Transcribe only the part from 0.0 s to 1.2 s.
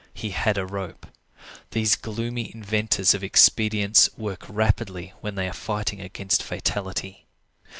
He had a rope.